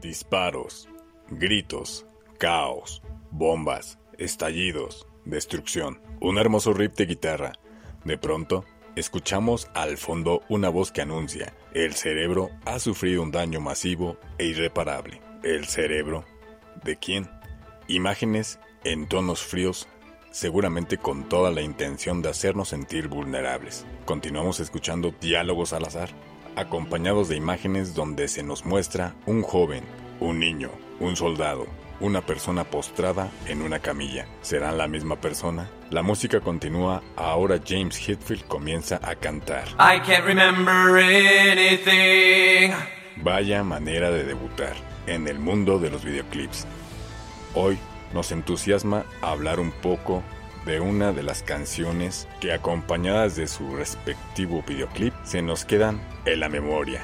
[0.00, 0.88] Disparos,
[1.28, 2.06] gritos,
[2.38, 6.00] caos, bombas, estallidos, destrucción.
[6.20, 7.52] Un hermoso riff de guitarra.
[8.04, 8.64] De pronto,
[8.94, 14.44] escuchamos al fondo una voz que anuncia, el cerebro ha sufrido un daño masivo e
[14.46, 15.20] irreparable.
[15.42, 16.24] ¿El cerebro?
[16.84, 17.28] ¿De quién?
[17.88, 19.88] Imágenes en tonos fríos,
[20.30, 23.84] seguramente con toda la intención de hacernos sentir vulnerables.
[24.04, 26.10] Continuamos escuchando diálogos al azar,
[26.58, 29.84] acompañados de imágenes donde se nos muestra un joven,
[30.18, 31.66] un niño, un soldado,
[32.00, 34.26] una persona postrada en una camilla.
[34.42, 35.70] ¿Serán la misma persona?
[35.90, 39.68] La música continúa, ahora James Hetfield comienza a cantar.
[39.78, 42.72] I can't remember anything.
[43.22, 44.74] Vaya manera de debutar
[45.06, 46.66] en el mundo de los videoclips.
[47.54, 47.78] Hoy
[48.12, 50.24] nos entusiasma hablar un poco
[50.68, 56.40] de una de las canciones que acompañadas de su respectivo videoclip se nos quedan en
[56.40, 57.02] la memoria,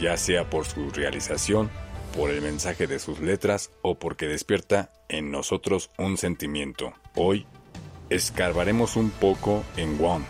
[0.00, 1.70] ya sea por su realización,
[2.16, 6.94] por el mensaje de sus letras o porque despierta en nosotros un sentimiento.
[7.14, 7.44] Hoy
[8.08, 10.24] escarbaremos un poco en One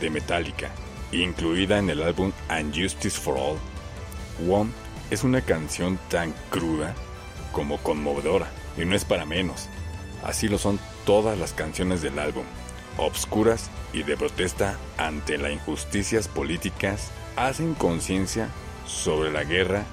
[0.00, 0.72] de Metallica,
[1.12, 3.58] incluida en el álbum And Justice for All.
[4.50, 4.72] One
[5.12, 6.96] es una canción tan cruda
[7.52, 9.68] como conmovedora y no es para menos.
[10.24, 12.44] Así lo son todas las canciones del álbum,
[12.96, 18.48] obscuras y de protesta ante las injusticias políticas, hacen conciencia
[18.86, 19.84] sobre la guerra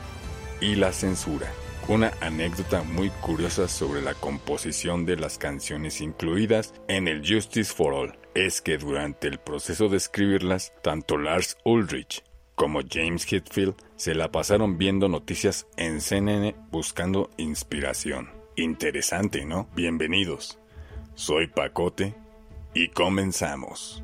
[0.59, 1.51] y la censura.
[1.87, 7.93] Una anécdota muy curiosa sobre la composición de las canciones incluidas en el Justice for
[7.93, 12.23] All es que durante el proceso de escribirlas, tanto Lars Ulrich
[12.55, 18.29] como James Hetfield se la pasaron viendo noticias en CNN buscando inspiración.
[18.55, 19.67] Interesante, ¿no?
[19.75, 20.60] Bienvenidos.
[21.15, 22.15] Soy Pacote
[22.73, 24.03] y comenzamos.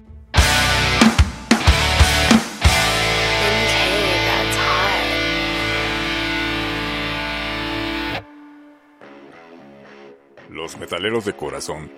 [10.49, 11.91] Los metaleros de corazón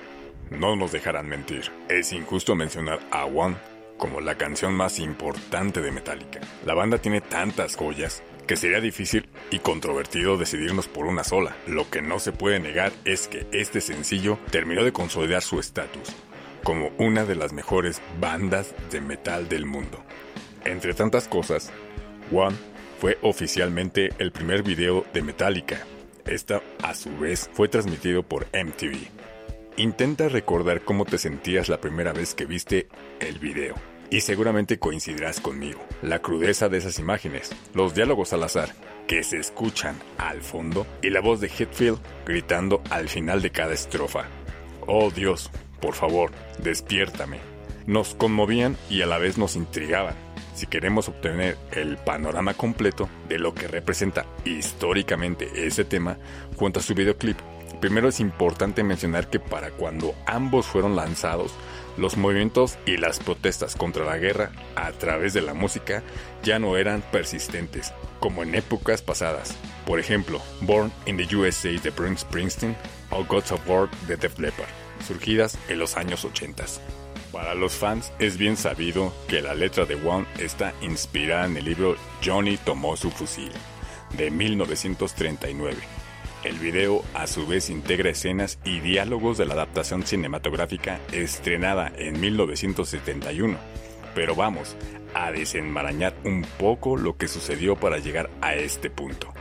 [0.52, 1.72] no nos dejarán mentir.
[1.88, 3.56] Es injusto mencionar a One
[3.98, 6.40] como la canción más importante de Metallica.
[6.66, 11.56] La banda tiene tantas joyas que sería difícil y controvertido decidirnos por una sola.
[11.68, 16.16] Lo que no se puede negar es que este sencillo terminó de consolidar su estatus
[16.64, 20.04] como una de las mejores bandas de metal del mundo.
[20.66, 21.72] Entre tantas cosas,
[22.32, 22.56] One
[23.00, 25.86] fue oficialmente el primer video de Metallica.
[26.26, 28.98] Esta, a su vez, fue transmitido por MTV.
[29.78, 32.88] Intenta recordar cómo te sentías la primera vez que viste
[33.20, 33.76] el video.
[34.12, 35.80] Y seguramente coincidirás conmigo.
[36.02, 38.70] La crudeza de esas imágenes, los diálogos al azar
[39.08, 43.74] que se escuchan al fondo y la voz de Hetfield gritando al final de cada
[43.74, 44.26] estrofa.
[44.86, 45.50] Oh Dios,
[45.82, 46.32] por favor,
[46.62, 47.40] despiértame.
[47.88, 50.14] Nos conmovían y a la vez nos intrigaban.
[50.54, 56.18] Si queremos obtener el panorama completo de lo que representa históricamente ese tema
[56.56, 57.38] junto a su videoclip,
[57.82, 61.52] primero es importante mencionar que para cuando ambos fueron lanzados,
[61.98, 66.04] los movimientos y las protestas contra la guerra a través de la música
[66.44, 69.56] ya no eran persistentes, como en épocas pasadas.
[69.86, 72.76] Por ejemplo, Born in the USA de Bruce Springsteen
[73.10, 74.70] o Gods of War de Def Leppard,
[75.06, 76.66] surgidas en los años 80.
[77.32, 81.66] Para los fans es bien sabido que la letra de One está inspirada en el
[81.66, 83.52] libro Johnny tomó su fusil,
[84.18, 85.99] de 1939
[86.44, 92.20] el video a su vez integra escenas y diálogos de la adaptación cinematográfica estrenada en
[92.20, 93.58] 1971.
[94.16, 94.76] Pero vamos
[95.14, 99.34] a desenmarañar un poco lo que sucedió para llegar a este punto.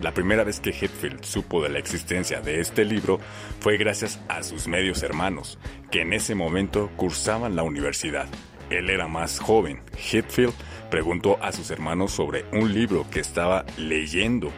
[0.00, 3.20] La primera vez que Hetfield supo de la existencia de este libro
[3.60, 5.58] fue gracias a sus medios hermanos,
[5.90, 8.26] que en ese momento cursaban la universidad.
[8.70, 9.82] Él era más joven.
[9.92, 10.54] Hetfield
[10.90, 14.50] preguntó a sus hermanos sobre un libro que estaba leyendo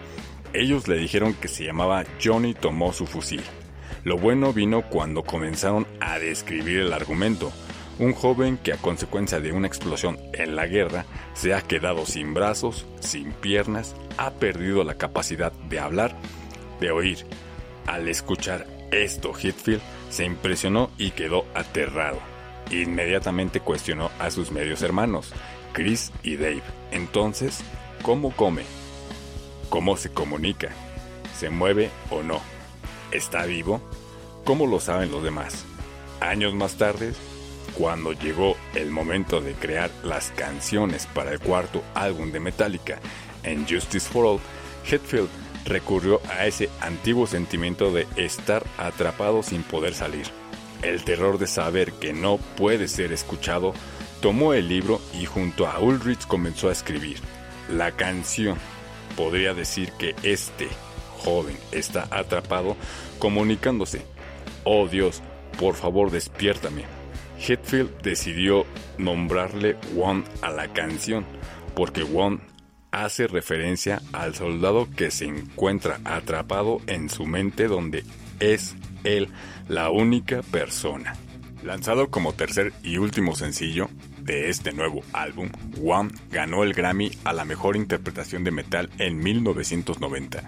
[0.54, 3.42] ellos le dijeron que se llamaba Johnny tomó su fusil.
[4.04, 7.52] Lo bueno vino cuando comenzaron a describir el argumento.
[7.98, 11.04] Un joven que a consecuencia de una explosión en la guerra
[11.34, 16.16] se ha quedado sin brazos, sin piernas, ha perdido la capacidad de hablar,
[16.81, 17.19] de oír.
[17.87, 22.19] Al escuchar esto, Hitfield se impresionó y quedó aterrado.
[22.70, 25.32] Inmediatamente cuestionó a sus medios hermanos,
[25.72, 26.62] Chris y Dave.
[26.90, 27.62] Entonces,
[28.02, 28.62] ¿cómo come?
[29.72, 30.69] Cómo se comunica,
[31.34, 32.42] se mueve o no,
[33.10, 33.80] está vivo,
[34.44, 35.64] cómo lo saben los demás.
[36.20, 37.14] Años más tarde,
[37.72, 43.00] cuando llegó el momento de crear las canciones para el cuarto álbum de Metallica,
[43.44, 44.40] en Justice for All,
[44.86, 45.30] Hetfield
[45.64, 50.26] recurrió a ese antiguo sentimiento de estar atrapado sin poder salir.
[50.82, 53.72] El terror de saber que no puede ser escuchado,
[54.20, 57.20] tomó el libro y junto a Ulrich comenzó a escribir.
[57.70, 58.58] La canción
[59.17, 60.69] podría decir que este
[61.19, 62.76] joven está atrapado
[63.19, 64.05] comunicándose.
[64.64, 65.23] Oh Dios,
[65.59, 66.85] por favor despiértame.
[67.38, 68.64] Hetfield decidió
[68.99, 71.25] nombrarle One a la canción,
[71.75, 72.38] porque One
[72.93, 78.05] hace referencia al soldado que se encuentra atrapado en su mente donde
[78.38, 79.29] es él
[79.69, 81.14] la única persona.
[81.64, 83.88] Lanzado como tercer y último sencillo
[84.24, 85.50] de este nuevo álbum,
[85.84, 90.42] One ganó el Grammy a la mejor interpretación de metal en 1990.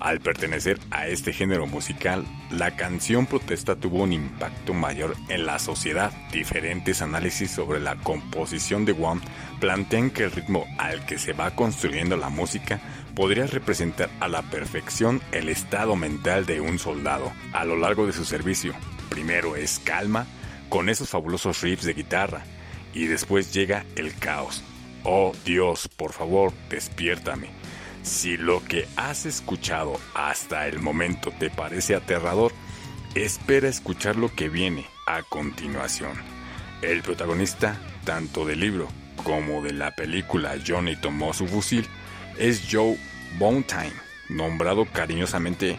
[0.00, 5.58] Al pertenecer a este género musical, la canción protesta tuvo un impacto mayor en la
[5.58, 6.12] sociedad.
[6.32, 9.20] Diferentes análisis sobre la composición de One
[9.60, 12.80] plantean que el ritmo al que se va construyendo la música
[13.14, 18.12] podría representar a la perfección el estado mental de un soldado a lo largo de
[18.12, 18.74] su servicio.
[19.08, 20.26] Primero es calma,
[20.68, 22.44] con esos fabulosos riffs de guitarra,
[22.94, 24.62] y después llega el caos.
[25.04, 27.48] Oh Dios, por favor, despiértame.
[28.02, 32.52] Si lo que has escuchado hasta el momento te parece aterrador,
[33.14, 36.12] espera escuchar lo que viene a continuación.
[36.82, 38.88] El protagonista, tanto del libro
[39.22, 41.86] como de la película Johnny tomó su fusil,
[42.38, 42.98] es Joe
[43.38, 43.92] Bontime,
[44.28, 45.78] nombrado cariñosamente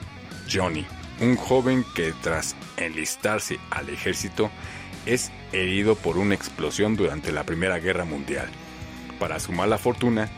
[0.51, 0.86] Johnny,
[1.19, 4.50] un joven que tras enlistarse al ejército
[5.06, 8.48] es herido por una explosión durante la Primera Guerra Mundial.
[9.20, 10.30] Para su mala fortuna,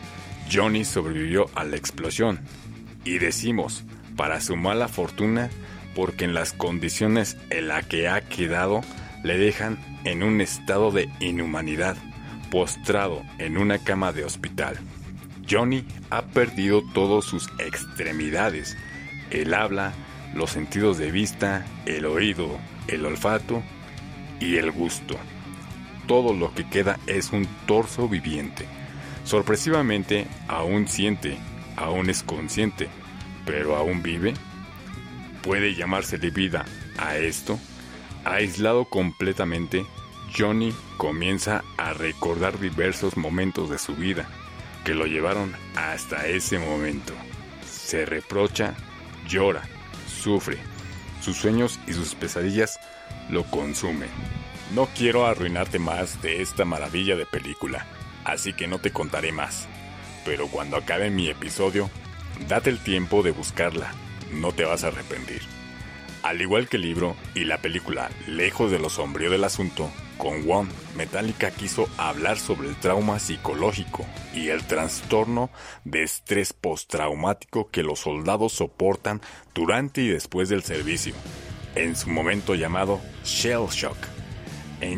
[0.52, 2.40] Johnny sobrevivió a la explosión.
[3.04, 3.84] Y decimos,
[4.16, 5.50] para su mala fortuna,
[5.96, 8.82] porque en las condiciones en las que ha quedado
[9.24, 11.98] le dejan en un estado de inhumanidad,
[12.52, 14.78] postrado en una cama de hospital.
[15.50, 18.78] Johnny ha perdido todas sus extremidades,
[19.30, 19.94] el habla,
[20.34, 23.64] los sentidos de vista, el oído, el olfato
[24.40, 25.16] y el gusto.
[26.08, 28.66] Todo lo que queda es un torso viviente.
[29.24, 31.38] Sorpresivamente, aún siente,
[31.76, 32.90] aún es consciente,
[33.46, 34.34] pero aún vive.
[35.42, 36.66] ¿Puede llamársele vida
[36.98, 37.60] a esto?
[38.24, 39.86] Aislado completamente,
[40.36, 44.28] Johnny comienza a recordar diversos momentos de su vida
[44.84, 47.14] que lo llevaron hasta ese momento.
[47.68, 48.76] Se reprocha,
[49.28, 49.64] llora,
[50.08, 50.58] sufre.
[51.22, 52.80] Sus sueños y sus pesadillas
[53.30, 54.10] lo consumen.
[54.74, 57.86] No quiero arruinarte más de esta maravilla de película,
[58.24, 59.68] así que no te contaré más.
[60.26, 61.90] Pero cuando acabe mi episodio,
[62.48, 63.94] date el tiempo de buscarla,
[64.32, 65.42] no te vas a arrepentir.
[66.24, 70.50] Al igual que el libro y la película Lejos de lo sombrío del asunto, con
[70.50, 75.52] One, Metallica quiso hablar sobre el trauma psicológico y el trastorno
[75.84, 79.22] de estrés postraumático que los soldados soportan
[79.54, 81.14] durante y después del servicio,
[81.76, 83.98] en su momento llamado Shell Shock.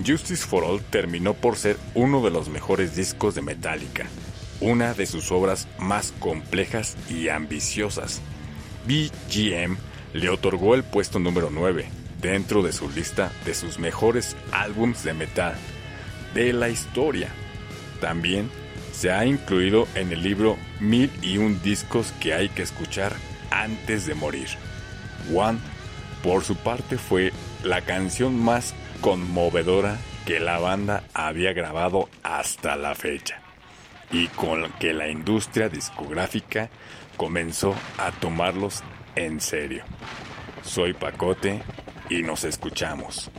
[0.06, 4.06] Justice for All terminó por ser uno de los mejores discos de Metallica,
[4.60, 8.22] una de sus obras más complejas y ambiciosas.
[8.86, 9.78] BGM
[10.14, 11.90] le otorgó el puesto número 9
[12.22, 15.56] dentro de su lista de sus mejores álbums de metal
[16.34, 17.30] de la historia.
[18.02, 18.50] También
[18.94, 23.14] se ha incluido en el libro Mil y un discos que hay que escuchar
[23.52, 24.48] antes de morir.
[25.34, 25.60] One,
[26.28, 27.32] por su parte, fue
[27.64, 33.40] la canción más conmovedora que la banda había grabado hasta la fecha
[34.12, 36.70] y con que la industria discográfica
[37.16, 38.84] comenzó a tomarlos
[39.16, 39.86] en serio.
[40.64, 41.62] Soy Pacote
[42.10, 43.32] y nos escuchamos.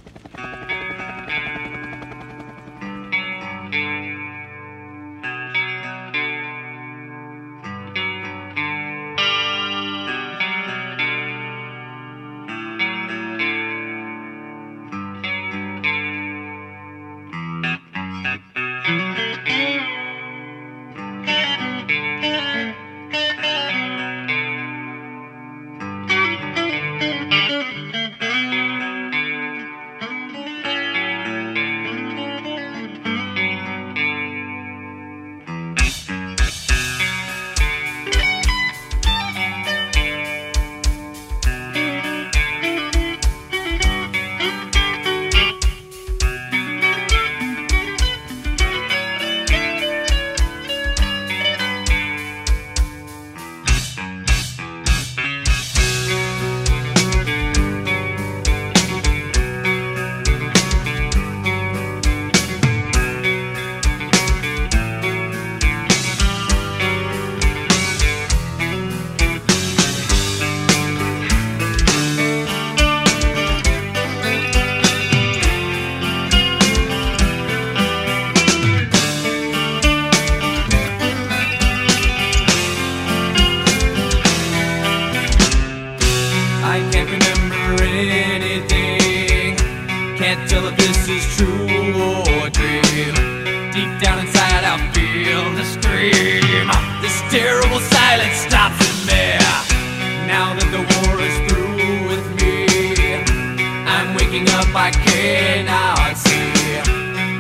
[104.58, 106.50] Up, I cannot see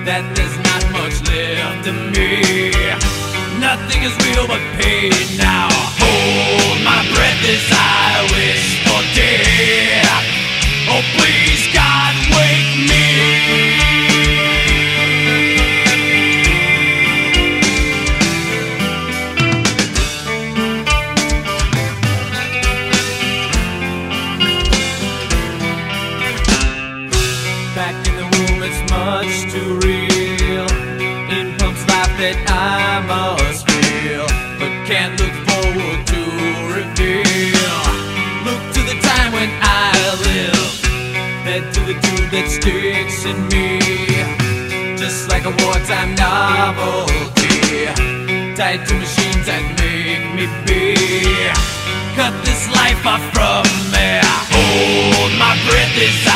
[0.06, 2.70] that there's not much left of me.
[3.58, 5.66] Nothing is real but pain now.
[5.98, 10.22] Hold my breath as I wish for death.
[10.86, 12.77] Oh, please, God, wake
[29.08, 30.68] much too real.
[31.36, 34.26] In pumps life that I must feel,
[34.60, 36.20] but can't look forward to
[36.76, 37.76] reveal.
[38.46, 39.88] Look to the time when I
[40.28, 40.68] live,
[41.48, 43.80] head to the tube that sticks in me,
[45.02, 47.88] just like a wartime novelty,
[48.60, 50.84] tied to machines that make me be.
[52.18, 54.08] Cut this life off from me.
[54.52, 56.27] Hold my breath as